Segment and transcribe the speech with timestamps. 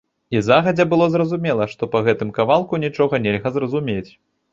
[0.35, 4.11] І загадзя было зразумела, што па гэтым кавалку нічога нельга зразумець.